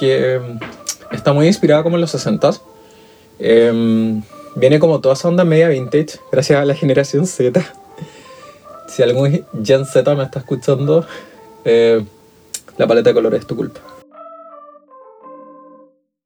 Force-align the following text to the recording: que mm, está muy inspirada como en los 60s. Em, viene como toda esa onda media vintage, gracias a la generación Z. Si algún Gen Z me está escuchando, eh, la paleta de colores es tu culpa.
que 0.00 0.40
mm, 0.40 1.14
está 1.14 1.34
muy 1.34 1.46
inspirada 1.46 1.82
como 1.82 1.96
en 1.96 2.00
los 2.00 2.14
60s. 2.14 2.60
Em, 3.38 4.22
viene 4.56 4.80
como 4.80 5.00
toda 5.00 5.14
esa 5.14 5.28
onda 5.28 5.44
media 5.44 5.68
vintage, 5.68 6.18
gracias 6.32 6.58
a 6.58 6.64
la 6.64 6.74
generación 6.74 7.26
Z. 7.26 7.62
Si 8.88 9.02
algún 9.02 9.44
Gen 9.62 9.84
Z 9.84 10.14
me 10.14 10.24
está 10.24 10.40
escuchando, 10.40 11.06
eh, 11.64 12.02
la 12.78 12.86
paleta 12.86 13.10
de 13.10 13.14
colores 13.14 13.40
es 13.40 13.46
tu 13.46 13.54
culpa. 13.54 13.80